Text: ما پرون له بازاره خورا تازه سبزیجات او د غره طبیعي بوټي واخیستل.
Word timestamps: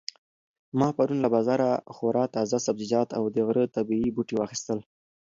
ما 0.79 0.87
پرون 0.97 1.19
له 1.25 1.29
بازاره 1.35 1.69
خورا 1.95 2.25
تازه 2.35 2.57
سبزیجات 2.67 3.09
او 3.17 3.23
د 3.35 3.37
غره 3.47 3.63
طبیعي 3.77 4.09
بوټي 4.15 4.35
واخیستل. 4.37 4.79